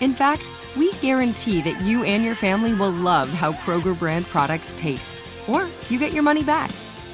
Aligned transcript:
In 0.00 0.14
fact, 0.14 0.42
we 0.76 0.92
guarantee 0.94 1.60
that 1.62 1.80
you 1.82 2.04
and 2.04 2.24
your 2.24 2.34
family 2.34 2.72
will 2.72 2.90
love 2.90 3.28
how 3.28 3.52
Kroger 3.52 3.98
brand 3.98 4.24
products 4.26 4.72
taste, 4.76 5.22
or 5.46 5.68
you 5.90 5.98
get 5.98 6.12
your 6.12 6.22
money 6.22 6.42
back. 6.42 6.70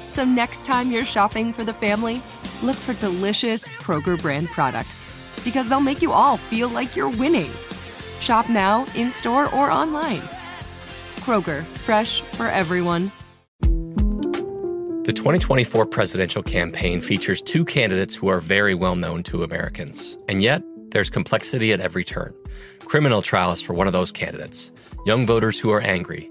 So 0.07 0.23
next 0.23 0.63
time 0.63 0.89
you're 0.89 1.05
shopping 1.05 1.51
for 1.51 1.65
the 1.65 1.73
family, 1.73 2.21
look 2.63 2.77
for 2.77 2.93
delicious 2.93 3.67
Kroger 3.67 4.19
brand 4.21 4.47
products 4.47 5.03
because 5.43 5.67
they'll 5.67 5.81
make 5.81 6.01
you 6.01 6.13
all 6.13 6.37
feel 6.37 6.69
like 6.69 6.95
you're 6.95 7.09
winning. 7.09 7.51
Shop 8.21 8.49
now, 8.49 8.85
in 8.95 9.11
store, 9.11 9.53
or 9.53 9.69
online. 9.69 10.21
Kroger, 11.17 11.65
fresh 11.85 12.21
for 12.21 12.47
everyone. 12.47 13.11
The 15.03 15.13
2024 15.13 15.85
presidential 15.85 16.43
campaign 16.43 17.01
features 17.01 17.41
two 17.41 17.63
candidates 17.63 18.15
who 18.15 18.27
are 18.27 18.39
very 18.39 18.75
well 18.75 18.95
known 18.95 19.23
to 19.23 19.43
Americans, 19.43 20.17
and 20.27 20.41
yet 20.41 20.61
there's 20.91 21.09
complexity 21.09 21.73
at 21.73 21.81
every 21.81 22.03
turn. 22.03 22.33
Criminal 22.79 23.21
trials 23.21 23.61
for 23.61 23.73
one 23.73 23.87
of 23.87 23.93
those 23.93 24.11
candidates, 24.11 24.71
young 25.05 25.25
voters 25.25 25.59
who 25.59 25.71
are 25.71 25.81
angry. 25.81 26.29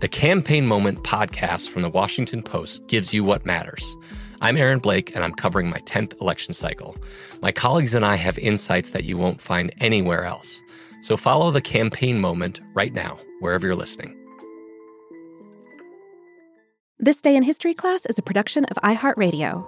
The 0.00 0.08
Campaign 0.08 0.66
Moment 0.66 1.02
podcast 1.02 1.68
from 1.68 1.82
the 1.82 1.90
Washington 1.90 2.42
Post 2.42 2.86
gives 2.88 3.12
you 3.12 3.24
what 3.24 3.44
matters. 3.44 3.96
I'm 4.40 4.56
Aaron 4.56 4.78
Blake, 4.78 5.14
and 5.14 5.24
I'm 5.24 5.34
covering 5.34 5.68
my 5.68 5.80
10th 5.80 6.20
election 6.20 6.54
cycle. 6.54 6.96
My 7.42 7.50
colleagues 7.50 7.94
and 7.94 8.04
I 8.04 8.14
have 8.14 8.38
insights 8.38 8.90
that 8.90 9.04
you 9.04 9.18
won't 9.18 9.40
find 9.40 9.74
anywhere 9.80 10.24
else. 10.24 10.62
So 11.00 11.16
follow 11.16 11.50
the 11.50 11.60
Campaign 11.60 12.20
Moment 12.20 12.60
right 12.74 12.92
now, 12.92 13.18
wherever 13.40 13.66
you're 13.66 13.74
listening. 13.74 14.16
This 17.00 17.20
Day 17.20 17.36
in 17.36 17.42
History 17.42 17.74
class 17.74 18.06
is 18.06 18.18
a 18.18 18.22
production 18.22 18.64
of 18.66 18.76
iHeartRadio. 18.82 19.64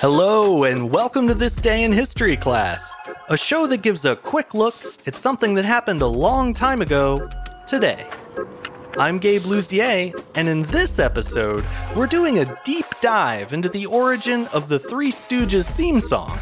Hello, 0.00 0.64
and 0.64 0.90
welcome 0.90 1.26
to 1.26 1.32
This 1.32 1.56
Day 1.56 1.82
in 1.82 1.90
History 1.90 2.36
class, 2.36 2.94
a 3.30 3.36
show 3.36 3.66
that 3.66 3.80
gives 3.80 4.04
a 4.04 4.14
quick 4.14 4.52
look 4.52 4.74
at 5.06 5.14
something 5.14 5.54
that 5.54 5.64
happened 5.64 6.02
a 6.02 6.06
long 6.06 6.52
time 6.52 6.82
ago 6.82 7.30
today. 7.66 8.06
I'm 8.98 9.16
Gabe 9.16 9.40
Luzier, 9.40 10.12
and 10.34 10.48
in 10.48 10.64
this 10.64 10.98
episode, 10.98 11.64
we're 11.96 12.06
doing 12.06 12.38
a 12.38 12.60
deep 12.62 12.84
dive 13.00 13.54
into 13.54 13.70
the 13.70 13.86
origin 13.86 14.46
of 14.48 14.68
the 14.68 14.78
Three 14.78 15.10
Stooges 15.10 15.70
theme 15.70 16.02
song, 16.02 16.38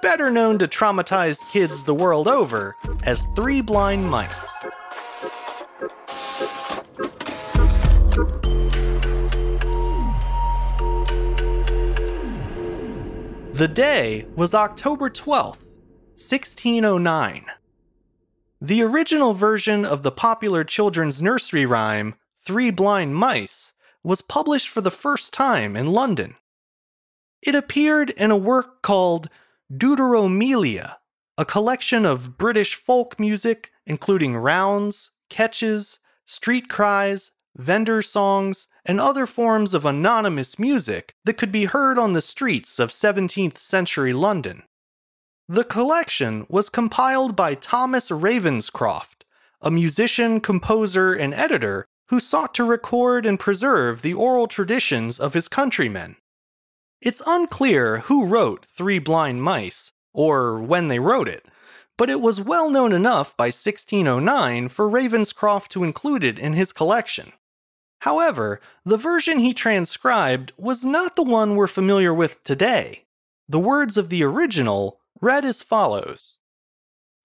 better 0.00 0.30
known 0.30 0.56
to 0.60 0.68
traumatized 0.68 1.50
kids 1.50 1.84
the 1.84 1.94
world 1.94 2.28
over 2.28 2.76
as 3.02 3.26
Three 3.34 3.62
Blind 3.62 4.08
Mice. 4.08 4.48
The 13.60 13.68
day 13.68 14.26
was 14.34 14.54
October 14.54 15.10
12th, 15.10 15.66
1609. 16.16 17.44
The 18.58 18.82
original 18.82 19.34
version 19.34 19.84
of 19.84 20.02
the 20.02 20.10
popular 20.10 20.64
children's 20.64 21.20
nursery 21.20 21.66
rhyme, 21.66 22.14
Three 22.42 22.70
Blind 22.70 23.16
Mice, 23.16 23.74
was 24.02 24.22
published 24.22 24.70
for 24.70 24.80
the 24.80 24.90
first 24.90 25.34
time 25.34 25.76
in 25.76 25.92
London. 25.92 26.36
It 27.42 27.54
appeared 27.54 28.08
in 28.08 28.30
a 28.30 28.34
work 28.34 28.80
called 28.80 29.28
Deuteromelia, 29.70 30.96
a 31.36 31.44
collection 31.44 32.06
of 32.06 32.38
British 32.38 32.74
folk 32.74 33.20
music 33.20 33.72
including 33.84 34.38
rounds, 34.38 35.10
catches, 35.28 36.00
street 36.24 36.70
cries, 36.70 37.32
vendor 37.56 38.02
songs, 38.02 38.66
and 38.84 39.00
other 39.00 39.26
forms 39.26 39.74
of 39.74 39.84
anonymous 39.84 40.58
music 40.58 41.14
that 41.24 41.36
could 41.36 41.52
be 41.52 41.64
heard 41.64 41.98
on 41.98 42.12
the 42.12 42.20
streets 42.20 42.78
of 42.78 42.90
17th 42.90 43.58
century 43.58 44.12
London. 44.12 44.62
The 45.48 45.64
collection 45.64 46.46
was 46.48 46.68
compiled 46.68 47.34
by 47.34 47.54
Thomas 47.54 48.10
Ravenscroft, 48.10 49.24
a 49.60 49.70
musician, 49.70 50.40
composer, 50.40 51.12
and 51.12 51.34
editor 51.34 51.86
who 52.08 52.20
sought 52.20 52.54
to 52.54 52.64
record 52.64 53.26
and 53.26 53.38
preserve 53.38 54.02
the 54.02 54.14
oral 54.14 54.46
traditions 54.46 55.18
of 55.18 55.34
his 55.34 55.48
countrymen. 55.48 56.16
It's 57.00 57.22
unclear 57.26 58.00
who 58.00 58.26
wrote 58.26 58.64
Three 58.64 58.98
Blind 58.98 59.42
Mice, 59.42 59.92
or 60.12 60.60
when 60.60 60.88
they 60.88 60.98
wrote 60.98 61.28
it, 61.28 61.46
but 61.96 62.10
it 62.10 62.20
was 62.20 62.40
well 62.40 62.70
known 62.70 62.92
enough 62.92 63.36
by 63.36 63.46
1609 63.46 64.68
for 64.68 64.88
Ravenscroft 64.88 65.68
to 65.68 65.84
include 65.84 66.24
it 66.24 66.38
in 66.38 66.52
his 66.52 66.72
collection. 66.72 67.32
However, 68.00 68.60
the 68.84 68.96
version 68.96 69.38
he 69.38 69.52
transcribed 69.52 70.52
was 70.56 70.84
not 70.84 71.16
the 71.16 71.22
one 71.22 71.54
we're 71.54 71.66
familiar 71.66 72.14
with 72.14 72.42
today. 72.44 73.04
The 73.48 73.58
words 73.58 73.98
of 73.98 74.08
the 74.08 74.22
original 74.24 75.00
read 75.20 75.44
as 75.44 75.62
follows 75.62 76.40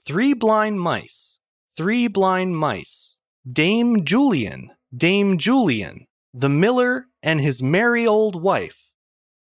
Three 0.05 0.33
blind 0.33 0.81
mice, 0.81 1.39
three 1.75 2.07
blind 2.07 2.57
mice, 2.57 3.17
Dame 3.49 4.03
Julian, 4.03 4.71
Dame 4.95 5.37
Julian, 5.37 6.07
the 6.33 6.49
miller 6.49 7.07
and 7.23 7.39
his 7.39 7.63
merry 7.63 8.05
old 8.05 8.41
wife. 8.41 8.91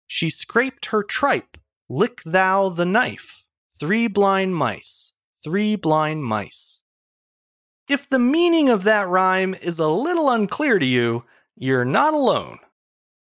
She 0.07 0.31
scraped 0.31 0.87
her 0.87 1.03
tripe, 1.03 1.59
lick 1.89 2.23
thou 2.25 2.71
the 2.71 2.87
knife, 2.87 3.45
three 3.79 4.09
blind 4.09 4.57
mice, 4.57 5.13
three 5.45 5.77
blind 5.77 6.25
mice. 6.25 6.85
If 7.89 8.07
the 8.07 8.19
meaning 8.19 8.69
of 8.69 8.85
that 8.85 9.09
rhyme 9.09 9.55
is 9.55 9.79
a 9.79 9.89
little 9.89 10.29
unclear 10.29 10.79
to 10.79 10.85
you, 10.85 11.25
you're 11.57 11.87
not 11.87 12.13
alone. 12.13 12.59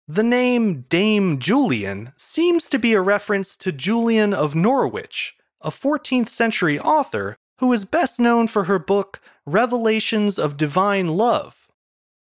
The 0.06 0.22
name 0.22 0.82
Dame 0.82 1.40
Julian 1.40 2.12
seems 2.16 2.68
to 2.68 2.78
be 2.78 2.92
a 2.92 3.00
reference 3.00 3.56
to 3.56 3.72
Julian 3.72 4.32
of 4.32 4.54
Norwich, 4.54 5.34
a 5.60 5.70
14th 5.70 6.28
century 6.28 6.78
author 6.78 7.36
who 7.58 7.72
is 7.72 7.84
best 7.84 8.20
known 8.20 8.46
for 8.46 8.64
her 8.64 8.78
book 8.78 9.20
Revelations 9.46 10.38
of 10.38 10.56
Divine 10.56 11.08
Love. 11.08 11.66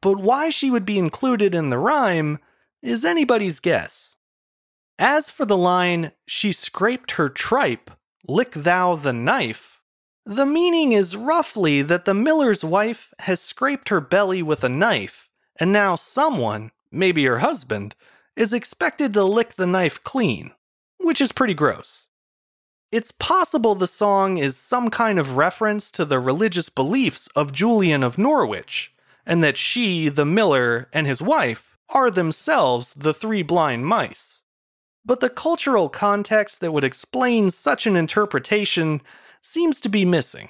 But 0.02 0.20
why 0.20 0.50
she 0.50 0.70
would 0.70 0.86
be 0.86 0.98
included 0.98 1.56
in 1.56 1.70
the 1.70 1.78
rhyme 1.78 2.40
is 2.82 3.06
anybody's 3.06 3.62
guess. 3.62 4.18
As 5.00 5.30
for 5.30 5.46
the 5.46 5.58
line, 5.58 6.12
she 6.26 6.52
scraped 6.52 7.12
her 7.12 7.30
tripe, 7.30 7.90
lick 8.28 8.52
thou 8.52 8.96
the 8.96 9.14
knife, 9.14 9.77
the 10.28 10.46
meaning 10.46 10.92
is 10.92 11.16
roughly 11.16 11.82
that 11.82 12.04
the 12.04 12.14
miller's 12.14 12.62
wife 12.62 13.14
has 13.20 13.40
scraped 13.40 13.88
her 13.88 14.02
belly 14.02 14.44
with 14.44 14.62
a 14.62 14.68
knife, 14.70 15.30
and 15.58 15.72
now 15.72 15.96
someone, 15.96 16.70
maybe 16.92 17.24
her 17.24 17.40
husband, 17.40 17.96
is 18.36 18.52
expected 18.52 19.14
to 19.14 19.24
lick 19.24 19.54
the 19.54 19.66
knife 19.66 20.04
clean, 20.04 20.52
which 20.98 21.22
is 21.22 21.32
pretty 21.32 21.54
gross. 21.54 22.10
It's 22.92 23.14
possible 23.14 23.74
the 23.74 23.88
song 23.88 24.38
is 24.38 24.58
some 24.58 24.90
kind 24.90 25.18
of 25.18 25.38
reference 25.38 25.90
to 25.92 26.04
the 26.04 26.20
religious 26.20 26.68
beliefs 26.68 27.28
of 27.28 27.54
Julian 27.54 28.04
of 28.04 28.18
Norwich, 28.18 28.94
and 29.26 29.42
that 29.42 29.58
she, 29.58 30.10
the 30.10 30.26
miller, 30.26 30.90
and 30.92 31.08
his 31.08 31.22
wife 31.22 31.78
are 31.88 32.12
themselves 32.12 32.94
the 32.96 33.14
three 33.14 33.44
blind 33.44 33.86
mice. 33.86 34.44
But 35.06 35.22
the 35.22 35.30
cultural 35.30 35.88
context 35.88 36.60
that 36.60 36.74
would 36.74 36.84
explain 36.84 37.50
such 37.50 37.88
an 37.88 37.96
interpretation 37.96 39.00
seems 39.42 39.80
to 39.82 39.90
be 39.90 40.06
missing. 40.06 40.50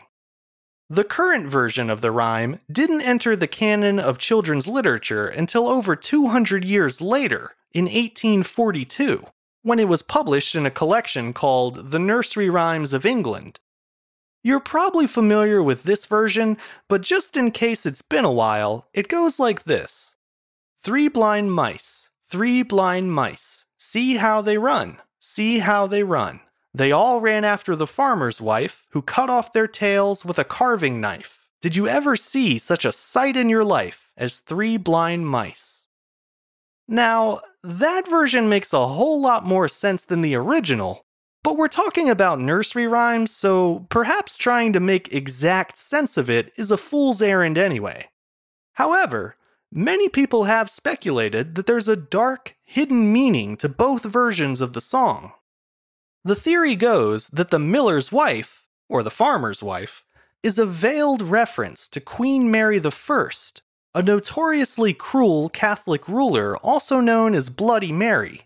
The 0.89 1.03
current 1.03 1.47
version 1.47 1.89
of 1.89 2.01
the 2.01 2.11
rhyme 2.11 2.59
didn't 2.71 3.01
enter 3.01 3.35
the 3.35 3.47
canon 3.47 3.99
of 3.99 4.17
children's 4.17 4.67
literature 4.67 5.27
until 5.27 5.67
over 5.67 5.95
200 5.95 6.63
years 6.63 7.01
later, 7.01 7.55
in 7.73 7.85
1842, 7.85 9.25
when 9.63 9.79
it 9.79 9.89
was 9.89 10.01
published 10.01 10.55
in 10.55 10.65
a 10.65 10.71
collection 10.71 11.33
called 11.33 11.91
The 11.91 11.99
Nursery 11.99 12.49
Rhymes 12.49 12.93
of 12.93 13.05
England. 13.05 13.59
You're 14.43 14.61
probably 14.61 15.07
familiar 15.07 15.61
with 15.61 15.83
this 15.83 16.05
version, 16.05 16.57
but 16.87 17.01
just 17.01 17.35
in 17.35 17.51
case 17.51 17.85
it's 17.85 18.01
been 18.01 18.23
a 18.23 18.31
while, 18.31 18.87
it 18.93 19.09
goes 19.09 19.39
like 19.39 19.65
this 19.65 20.15
Three 20.79 21.09
blind 21.09 21.51
mice, 21.51 22.11
three 22.29 22.63
blind 22.63 23.11
mice, 23.11 23.65
see 23.77 24.15
how 24.15 24.41
they 24.41 24.57
run, 24.57 24.99
see 25.19 25.59
how 25.59 25.85
they 25.85 26.03
run. 26.03 26.39
They 26.73 26.91
all 26.91 27.21
ran 27.21 27.43
after 27.43 27.75
the 27.75 27.87
farmer's 27.87 28.41
wife, 28.41 28.85
who 28.91 29.01
cut 29.01 29.29
off 29.29 29.53
their 29.53 29.67
tails 29.67 30.23
with 30.23 30.37
a 30.37 30.43
carving 30.43 31.01
knife. 31.01 31.47
Did 31.61 31.75
you 31.75 31.87
ever 31.87 32.15
see 32.15 32.59
such 32.59 32.85
a 32.85 32.91
sight 32.91 33.35
in 33.35 33.49
your 33.49 33.63
life 33.63 34.11
as 34.15 34.39
three 34.39 34.77
blind 34.77 35.27
mice? 35.27 35.87
Now, 36.87 37.41
that 37.63 38.07
version 38.07 38.47
makes 38.47 38.71
a 38.73 38.87
whole 38.87 39.19
lot 39.19 39.45
more 39.45 39.67
sense 39.67 40.05
than 40.05 40.21
the 40.21 40.35
original, 40.35 41.05
but 41.43 41.57
we're 41.57 41.67
talking 41.67 42.09
about 42.09 42.39
nursery 42.39 42.87
rhymes, 42.87 43.31
so 43.31 43.87
perhaps 43.89 44.37
trying 44.37 44.73
to 44.73 44.79
make 44.79 45.13
exact 45.13 45.77
sense 45.77 46.15
of 46.17 46.29
it 46.29 46.53
is 46.57 46.71
a 46.71 46.77
fool's 46.77 47.21
errand 47.21 47.57
anyway. 47.57 48.09
However, 48.73 49.35
many 49.71 50.09
people 50.09 50.43
have 50.43 50.69
speculated 50.69 51.55
that 51.55 51.65
there's 51.65 51.87
a 51.87 51.95
dark, 51.95 52.55
hidden 52.63 53.11
meaning 53.11 53.57
to 53.57 53.67
both 53.67 54.03
versions 54.03 54.61
of 54.61 54.73
the 54.73 54.81
song. 54.81 55.31
The 56.27 56.35
theory 56.35 56.75
goes 56.75 57.29
that 57.29 57.51
the 57.51 57.57
miller's 57.57 58.11
wife, 58.11 58.67
or 58.89 59.01
the 59.01 59.09
farmer's 59.09 59.63
wife, 59.63 60.03
is 60.43 60.59
a 60.59 60.65
veiled 60.65 61.21
reference 61.21 61.87
to 61.87 62.01
Queen 62.01 62.51
Mary 62.51 62.81
I, 62.83 63.29
a 63.95 64.03
notoriously 64.03 64.93
cruel 64.93 65.47
Catholic 65.47 66.05
ruler 66.09 66.57
also 66.57 66.99
known 66.99 67.33
as 67.33 67.49
Bloody 67.49 67.93
Mary. 67.93 68.41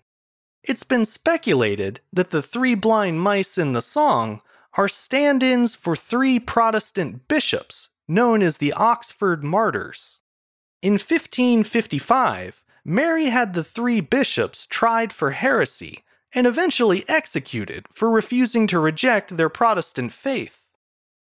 It's 0.61 0.83
been 0.83 1.05
speculated 1.05 2.01
that 2.13 2.29
the 2.29 2.43
three 2.43 2.75
blind 2.75 3.19
mice 3.19 3.57
in 3.57 3.73
the 3.73 3.81
song 3.81 4.43
are 4.75 4.87
stand 4.87 5.41
ins 5.41 5.73
for 5.73 5.95
three 5.95 6.39
Protestant 6.39 7.27
bishops 7.27 7.89
known 8.07 8.43
as 8.43 8.59
the 8.59 8.73
Oxford 8.73 9.43
Martyrs. 9.43 10.19
In 10.83 10.99
1555, 10.99 12.63
Mary 12.85 13.25
had 13.25 13.55
the 13.55 13.63
three 13.63 14.01
bishops 14.01 14.67
tried 14.67 15.11
for 15.11 15.31
heresy 15.31 16.03
and 16.33 16.47
eventually 16.47 17.03
executed 17.07 17.85
for 17.91 18.09
refusing 18.09 18.67
to 18.67 18.79
reject 18.79 19.37
their 19.37 19.49
Protestant 19.49 20.13
faith. 20.13 20.61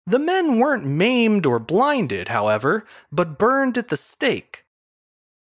The 0.07 0.19
men 0.19 0.59
weren't 0.59 0.85
maimed 0.85 1.47
or 1.47 1.59
blinded, 1.59 2.29
however, 2.29 2.85
but 3.13 3.39
burned 3.39 3.79
at 3.79 3.89
the 3.89 3.97
stake. 3.97 4.65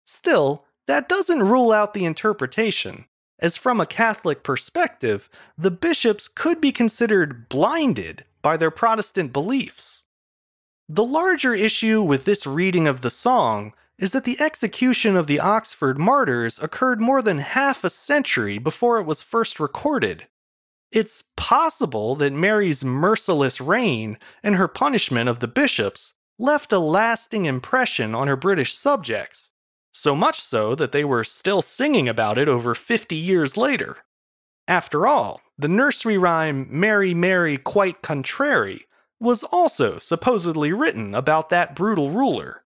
Still, 0.05 0.65
that 0.87 1.09
doesn't 1.09 1.43
rule 1.43 1.73
out 1.73 1.95
the 1.95 2.05
interpretation, 2.05 3.07
as 3.39 3.57
from 3.57 3.81
a 3.81 3.87
Catholic 3.87 4.43
perspective, 4.43 5.29
the 5.59 5.71
bishops 5.71 6.29
could 6.29 6.61
be 6.61 6.73
considered 6.73 7.49
blinded 7.49 8.25
by 8.43 8.57
their 8.57 8.71
Protestant 8.71 9.33
beliefs. 9.33 10.05
The 10.89 11.05
larger 11.05 11.55
issue 11.55 12.01
with 12.03 12.25
this 12.25 12.47
reading 12.47 12.87
of 12.87 13.01
the 13.01 13.11
song 13.11 13.75
is 13.99 14.13
that 14.13 14.25
the 14.25 14.41
execution 14.41 15.17
of 15.17 15.27
the 15.27 15.41
Oxford 15.41 15.99
martyrs 15.99 16.59
occurred 16.59 17.01
more 17.01 17.23
than 17.23 17.39
half 17.39 17.83
a 17.83 17.91
century 17.91 18.59
before 18.59 18.99
it 18.99 19.07
was 19.07 19.23
first 19.23 19.59
recorded. 19.59 20.27
It's 20.93 21.25
possible 21.37 22.15
that 22.17 22.33
Mary's 22.33 22.85
merciless 22.85 23.61
reign 23.61 24.19
and 24.43 24.57
her 24.57 24.69
punishment 24.69 25.29
of 25.29 25.41
the 25.41 25.49
bishops 25.49 26.15
left 26.39 26.73
a 26.73 26.79
lasting 26.79 27.47
impression 27.47 28.15
on 28.15 28.29
her 28.29 28.37
British 28.37 28.75
subjects, 28.75 29.51
so 29.93 30.15
much 30.15 30.41
so 30.41 30.75
that 30.75 30.93
they 30.93 31.05
were 31.05 31.25
still 31.25 31.63
singing 31.63 32.09
about 32.09 32.37
it 32.37 32.49
over 32.49 32.75
50 32.75 33.17
years 33.17 33.57
later. 33.57 33.99
After 34.69 35.07
all, 35.07 35.41
the 35.57 35.69
nursery 35.69 36.19
rhyme 36.19 36.67
Mary, 36.71 37.15
Mary, 37.15 37.57
quite 37.57 38.03
contrary 38.03 38.87
was 39.19 39.43
also 39.45 39.99
supposedly 39.99 40.73
written 40.73 41.15
about 41.15 41.49
that 41.49 41.75
brutal 41.75 42.11
ruler. 42.11 42.63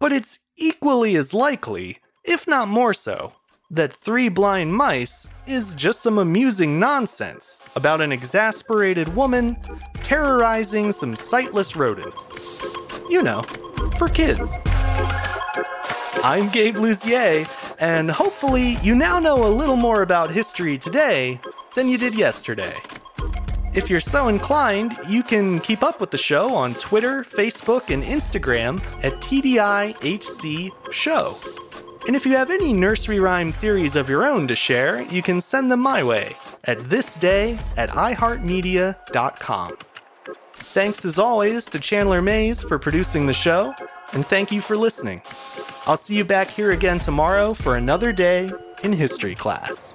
But 0.00 0.12
it's 0.12 0.38
equally 0.56 1.14
as 1.16 1.34
likely, 1.34 1.98
if 2.24 2.48
not 2.48 2.68
more 2.68 2.94
so, 2.94 3.34
that 3.70 3.92
Three 3.92 4.30
Blind 4.30 4.74
Mice 4.74 5.28
is 5.46 5.74
just 5.74 6.00
some 6.00 6.16
amusing 6.16 6.80
nonsense 6.80 7.62
about 7.76 8.00
an 8.00 8.10
exasperated 8.10 9.14
woman 9.14 9.58
terrorizing 10.02 10.90
some 10.90 11.14
sightless 11.14 11.76
rodents. 11.76 12.32
You 13.10 13.22
know, 13.22 13.42
for 13.98 14.08
kids. 14.08 14.56
I'm 16.24 16.48
Gabe 16.48 16.76
Luzier, 16.76 17.46
and 17.78 18.10
hopefully 18.10 18.78
you 18.82 18.94
now 18.94 19.18
know 19.18 19.46
a 19.46 19.52
little 19.52 19.76
more 19.76 20.00
about 20.00 20.30
history 20.30 20.78
today 20.78 21.38
than 21.74 21.88
you 21.88 21.98
did 21.98 22.14
yesterday. 22.14 22.74
If 23.72 23.88
you're 23.88 24.00
so 24.00 24.26
inclined, 24.26 24.98
you 25.08 25.22
can 25.22 25.60
keep 25.60 25.84
up 25.84 26.00
with 26.00 26.10
the 26.10 26.18
show 26.18 26.54
on 26.54 26.74
Twitter, 26.74 27.22
Facebook, 27.22 27.90
and 27.90 28.02
Instagram 28.02 28.82
at 29.04 29.14
TDIHC 29.20 30.92
Show. 30.92 31.38
And 32.08 32.16
if 32.16 32.26
you 32.26 32.32
have 32.32 32.50
any 32.50 32.72
nursery 32.72 33.20
rhyme 33.20 33.52
theories 33.52 33.94
of 33.94 34.08
your 34.08 34.26
own 34.26 34.48
to 34.48 34.56
share, 34.56 35.02
you 35.02 35.22
can 35.22 35.40
send 35.40 35.70
them 35.70 35.78
my 35.78 36.02
way 36.02 36.34
at 36.64 36.78
thisday 36.78 37.60
at 37.76 37.90
iHeartMedia.com. 37.90 39.76
Thanks 40.52 41.04
as 41.04 41.18
always 41.18 41.66
to 41.66 41.78
Chandler 41.78 42.20
Mays 42.20 42.62
for 42.62 42.78
producing 42.78 43.26
the 43.26 43.34
show, 43.34 43.72
and 44.12 44.26
thank 44.26 44.50
you 44.50 44.60
for 44.60 44.76
listening. 44.76 45.22
I'll 45.86 45.96
see 45.96 46.16
you 46.16 46.24
back 46.24 46.48
here 46.48 46.72
again 46.72 46.98
tomorrow 46.98 47.54
for 47.54 47.76
another 47.76 48.12
day 48.12 48.50
in 48.82 48.92
history 48.92 49.36
class. 49.36 49.94